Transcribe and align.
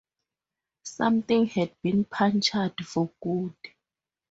Something 0.81 1.45
had 1.45 1.79
been 1.83 2.05
punctured 2.05 2.83
for 2.87 3.11
good. 3.21 3.53